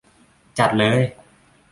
[0.57, 1.01] จัดเลย!